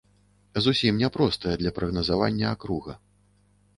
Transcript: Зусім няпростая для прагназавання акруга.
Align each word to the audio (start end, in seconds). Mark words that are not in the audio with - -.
Зусім 0.67 0.93
няпростая 1.03 1.55
для 1.63 1.75
прагназавання 1.77 2.47
акруга. 2.59 2.93